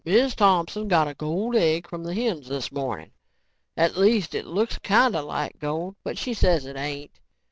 Miz 0.03 0.33
Thompson 0.33 0.87
got 0.87 1.07
a 1.07 1.13
gold 1.13 1.55
egg 1.55 1.87
from 1.87 2.03
the 2.05 2.15
hens 2.15 2.47
this 2.47 2.71
morning. 2.71 3.11
At 3.77 3.95
least, 3.97 4.33
it 4.33 4.47
looks 4.47 4.79
kinda 4.79 5.21
like 5.21 5.59
gold 5.59 5.95
but 6.03 6.17
she 6.17 6.33
says 6.33 6.65
it 6.65 6.75
ain't. 6.75 7.19